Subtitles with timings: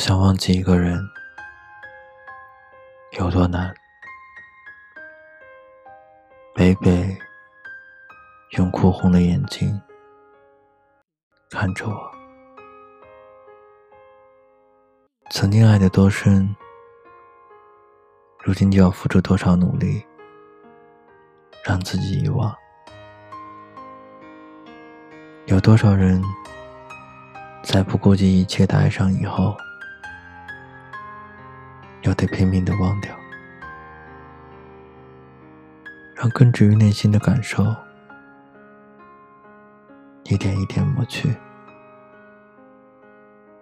[0.00, 0.98] 想忘记一个人
[3.18, 3.70] 有多难？
[6.54, 7.14] 北北
[8.56, 9.78] 用哭红的眼睛
[11.50, 12.10] 看着我。
[15.30, 16.56] 曾经爱得多深，
[18.42, 20.02] 如今就要付出多少努力，
[21.62, 22.56] 让自己遗忘？
[25.44, 26.22] 有多少人
[27.62, 29.54] 在不顾及一切的爱上以后？
[32.20, 33.16] 得拼命的忘掉，
[36.14, 37.64] 让根植于内心的感受
[40.24, 41.34] 一点一点抹去、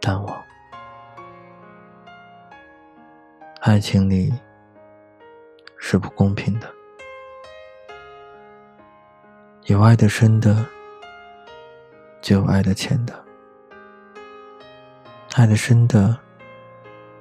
[0.00, 0.42] 淡忘。
[3.60, 4.32] 爱情里
[5.76, 6.72] 是不公平的，
[9.64, 10.64] 有爱的深的，
[12.22, 13.22] 就有爱的浅的，
[15.34, 16.25] 爱的深的。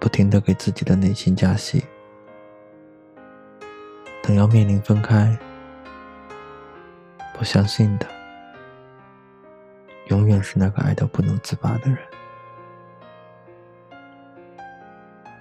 [0.00, 1.84] 不停的给自己的内心加戏，
[4.22, 5.38] 等要面临分开，
[7.36, 8.06] 不相信的，
[10.06, 11.98] 永远是那个爱到不能自拔的人。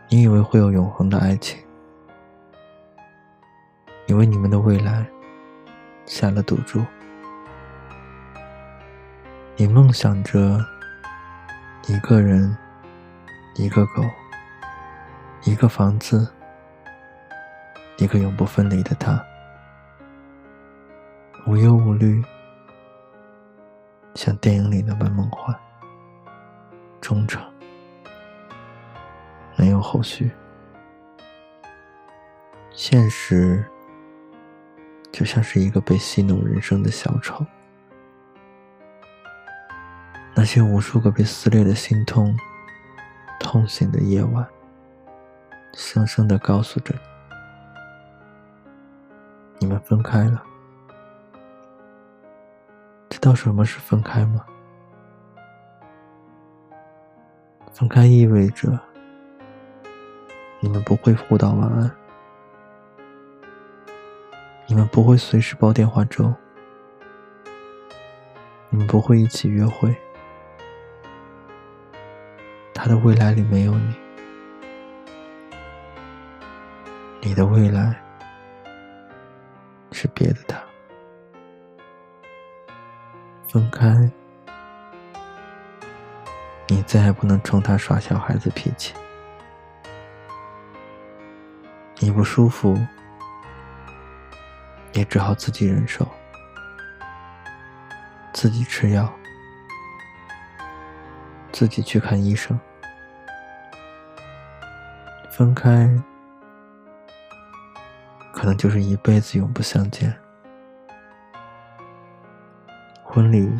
[0.09, 1.57] 你以为会有永恒的爱情，
[4.07, 5.05] 以为你们的未来
[6.05, 6.83] 下了赌注，
[9.55, 10.59] 你梦想着
[11.87, 12.57] 一个人，
[13.55, 14.03] 一个狗。
[15.43, 16.27] 一个房子，
[17.97, 19.25] 一个永不分离的他，
[21.47, 22.23] 无忧无虑，
[24.15, 25.57] 像电影里那般梦幻、
[26.99, 27.41] 忠诚，
[29.55, 30.29] 没有后续。
[32.71, 33.63] 现实
[35.11, 37.45] 就像是一个被戏弄人生的小丑，
[40.35, 42.37] 那些无数个被撕裂的心痛、
[43.39, 44.45] 痛醒的夜晚。
[45.73, 46.93] 声声的告诉着
[49.59, 50.43] 你，你们分开了。
[53.09, 54.45] 知道什么是分开吗？
[57.73, 58.77] 分开意味着
[60.59, 61.91] 你们不会互道晚安，
[64.67, 66.33] 你们不会随时煲电话粥，
[68.69, 69.95] 你们不会一起约会。
[72.73, 74.08] 他的未来里没有你。
[77.29, 77.95] 你的未来
[79.91, 80.59] 是别的他，
[83.47, 84.11] 分开，
[86.67, 88.95] 你再也不能冲他耍小孩子脾气。
[91.99, 92.75] 你不舒服，
[94.93, 96.07] 也只好自己忍受，
[98.33, 99.07] 自己吃药，
[101.51, 102.59] 自己去看医生。
[105.29, 105.87] 分开。
[108.39, 110.17] 可能就是一辈子永不相见。
[113.03, 113.51] 婚礼，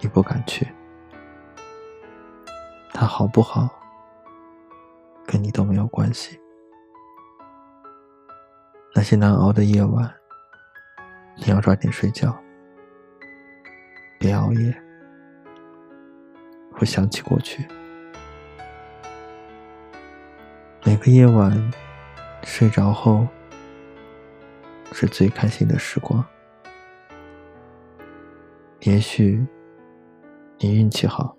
[0.00, 0.66] 你不敢去，
[2.92, 3.68] 他好不好，
[5.24, 6.36] 跟你都没有关系。
[8.92, 10.12] 那些难熬的夜晚，
[11.36, 12.36] 你要抓紧睡觉，
[14.18, 14.82] 别熬夜，
[16.72, 17.64] 会想起过去。
[20.84, 21.72] 每个夜晚，
[22.42, 23.28] 睡着后。
[24.92, 26.24] 是最开心的时光。
[28.80, 29.46] 也许
[30.58, 31.36] 你运气好，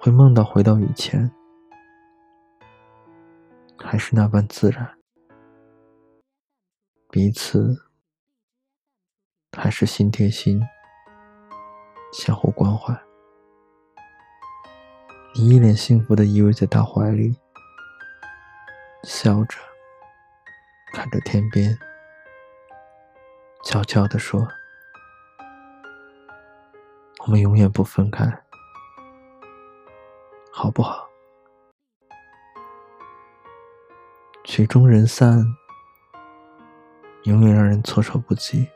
[0.00, 1.30] 会梦到回到以前，
[3.78, 4.88] 还是那般自然，
[7.10, 7.76] 彼此
[9.56, 10.60] 还是心贴心，
[12.12, 12.98] 相互关怀。
[15.34, 17.36] 你一脸幸福的依偎在他怀里，
[19.02, 19.58] 笑着。
[20.96, 21.78] 看着天边，
[23.62, 24.48] 悄悄地说
[27.20, 28.24] ：“我们永远不分开，
[30.50, 31.06] 好不好？”
[34.42, 35.44] 曲终人散，
[37.24, 38.66] 永远让人措手不及。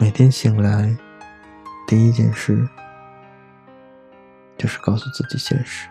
[0.00, 0.96] 每天醒来，
[1.86, 2.68] 第一件事
[4.58, 5.88] 就是告诉自己现实。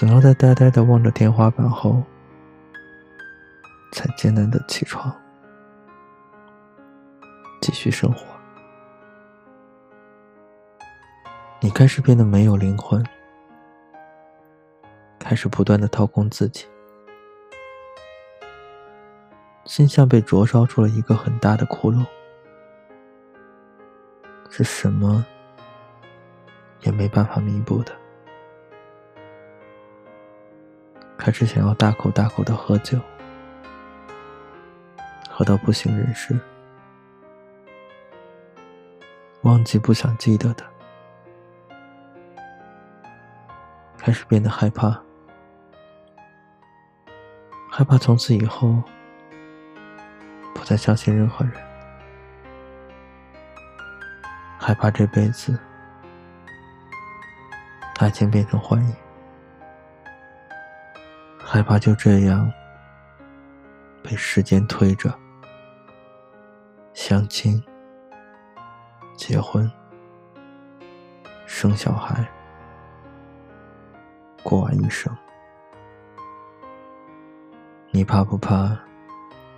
[0.00, 2.02] 总要在呆呆的望着天花板后，
[3.92, 5.14] 才艰难的起床，
[7.60, 8.24] 继续生活。
[11.60, 13.04] 你开始变得没有灵魂，
[15.18, 16.64] 开始不断的掏空自己，
[19.66, 22.02] 心像被灼烧出了一个很大的窟窿。
[24.48, 25.26] 是什么
[26.80, 27.99] 也没办法弥补的。
[31.20, 32.98] 开始想要大口大口的喝酒，
[35.28, 36.34] 喝到不省人事，
[39.42, 40.64] 忘记不想记得的，
[43.98, 44.98] 开始变得害怕，
[47.70, 48.82] 害怕从此以后
[50.54, 51.52] 不再相信任何人，
[54.58, 55.60] 害怕这辈子
[57.98, 58.96] 爱情变成幻影。
[61.60, 62.50] 害怕就这样
[64.02, 65.14] 被时间推着
[66.94, 67.62] 相亲、
[69.14, 69.70] 结婚、
[71.44, 72.26] 生小孩，
[74.42, 75.14] 过完一生。
[77.90, 78.74] 你怕不怕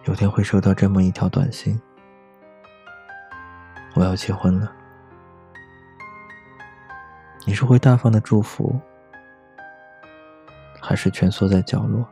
[0.03, 1.81] 有天会收到这么一条短信？
[3.95, 4.73] 我要结婚了。
[7.47, 8.77] 你是会大方的祝福？
[10.85, 12.05] 还是蜷缩在角落，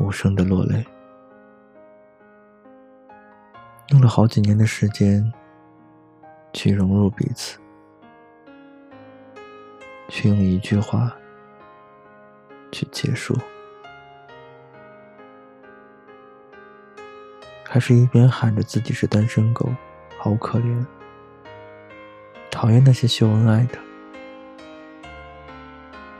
[0.00, 0.82] 无声的落泪。
[3.90, 5.30] 用了好几年的时间，
[6.54, 7.58] 去融入彼此，
[10.08, 11.14] 去用一句话
[12.72, 13.36] 去结束，
[17.68, 19.68] 还是一边喊着自己是单身狗，
[20.18, 20.86] 好可怜，
[22.50, 23.78] 讨厌那些秀恩爱的。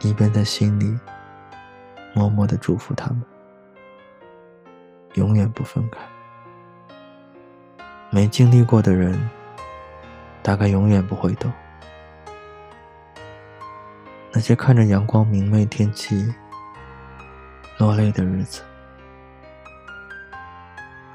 [0.02, 0.98] 一边在心里
[2.12, 3.22] 默默的祝福他们，
[5.14, 6.00] 永远不分开。
[8.10, 9.30] 没经历过的人，
[10.42, 11.52] 大概永远不会懂。
[14.32, 16.34] 那些看着阳光明媚天气
[17.78, 18.60] 落泪的日子，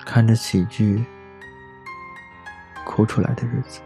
[0.05, 1.03] 看着喜剧
[2.85, 3.81] 哭出来的日子，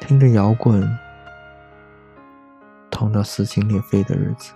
[0.00, 0.82] 听着摇滚。
[3.00, 4.52] 痛到撕心裂肺的日子，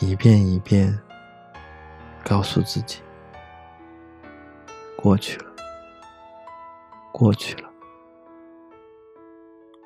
[0.00, 0.92] 一遍一遍
[2.24, 3.00] 告诉自己：
[4.96, 5.44] 过去了，
[7.12, 7.70] 过去了，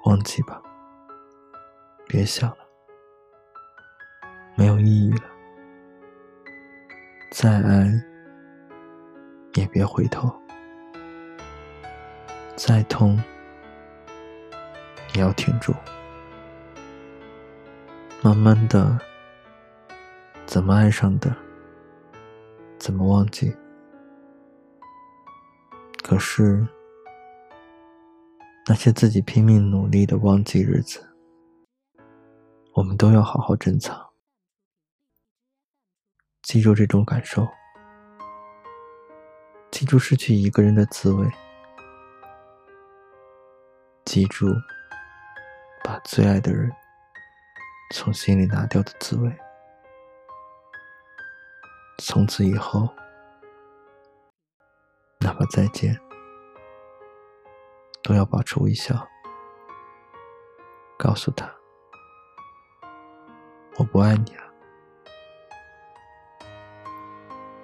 [0.07, 0.59] 忘记吧，
[2.09, 2.67] 别想了，
[4.57, 5.25] 没有意义了，
[7.31, 7.87] 再爱
[9.53, 10.35] 也别回头，
[12.57, 13.23] 再痛。
[15.17, 15.75] 也要挺住，
[18.23, 19.01] 慢慢的，
[20.45, 21.35] 怎么爱上的，
[22.79, 23.57] 怎么忘记。
[26.03, 26.69] 可是，
[28.67, 31.03] 那些自己拼命努力的忘记日子，
[32.75, 33.99] 我们都要好好珍藏。
[36.43, 37.49] 记住这种感受，
[39.71, 41.27] 记住失去一个人的滋味，
[44.05, 44.49] 记住。
[45.87, 46.69] 把最爱的人
[47.95, 49.33] 从心里拿掉的滋味，
[51.99, 52.93] 从此以后，
[55.21, 55.97] 哪怕再见，
[58.03, 59.07] 都要保持微笑，
[60.99, 61.49] 告诉他
[63.79, 64.43] ：“我不爱你了。”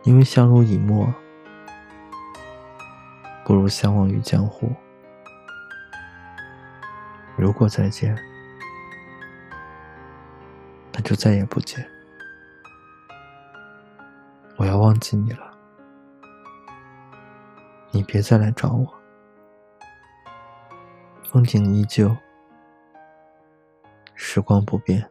[0.05, 1.13] 因为相濡以沫，
[3.45, 4.73] 不如相忘于江湖。
[7.43, 8.17] 如果再见，
[10.93, 11.85] 那就再也不见。
[14.57, 15.53] 我要忘记你了，
[17.91, 18.95] 你别再来找我。
[21.25, 22.17] 风景依旧，
[24.15, 25.11] 时光不变，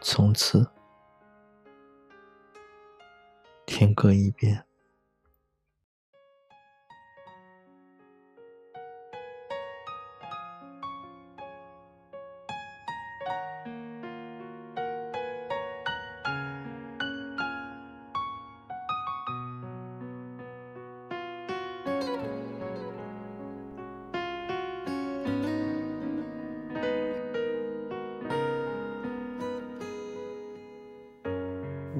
[0.00, 0.68] 从此
[3.64, 4.66] 天各一边。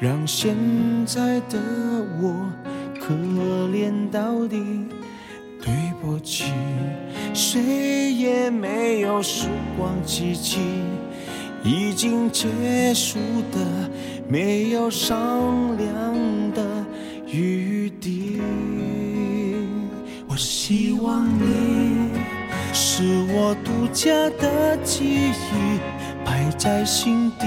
[0.00, 0.56] 让现
[1.06, 1.58] 在的
[2.20, 2.50] 我
[3.00, 3.14] 可
[3.72, 4.86] 怜到底，
[5.62, 5.72] 对。
[6.02, 6.44] 不起，
[7.34, 10.58] 谁也没有时光机器，
[11.62, 12.48] 已经结
[12.94, 13.18] 束
[13.52, 13.58] 的
[14.26, 15.94] 没有商量
[16.54, 16.64] 的
[17.30, 18.40] 余地。
[20.26, 22.08] 我希望你
[22.72, 24.10] 是我独家
[24.40, 25.78] 的记忆，
[26.24, 27.46] 摆在心底，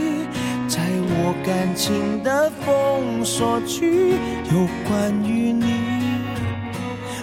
[1.23, 4.15] 我感情的封锁区，
[4.51, 5.65] 有关于你。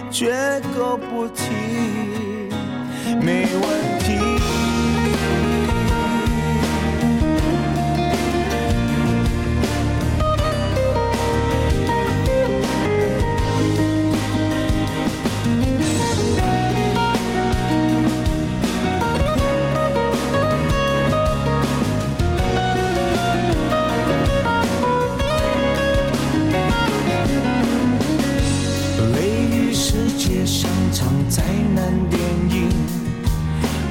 [0.09, 1.43] 绝口不提，
[3.21, 4.28] 没问题。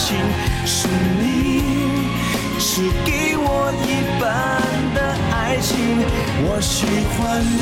[0.00, 0.16] 情
[0.64, 0.88] 是
[1.20, 1.28] 你，
[2.58, 3.86] 是给我一
[4.18, 4.24] 半
[4.94, 4.98] 的
[5.30, 5.68] 爱情。
[6.42, 7.18] 我喜欢
[7.58, 7.60] 你，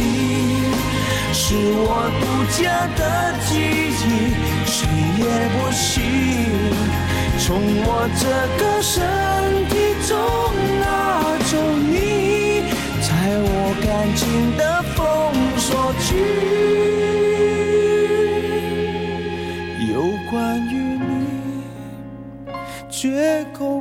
[1.33, 2.23] 是我独
[2.57, 3.01] 家的
[3.47, 4.07] 记忆，
[4.67, 4.77] 谁
[5.19, 5.23] 也
[5.55, 5.85] 不行
[7.39, 7.47] 从
[7.85, 8.23] 我这
[8.57, 8.95] 个身
[9.69, 9.73] 体
[10.07, 10.11] 中
[10.81, 10.85] 拿
[11.51, 11.53] 走
[11.91, 12.63] 你，
[13.03, 13.09] 在
[13.43, 14.23] 我感情
[14.57, 14.61] 的
[14.95, 14.99] 封
[15.59, 15.67] 锁
[16.01, 16.07] 区，
[23.01, 23.78] 绝口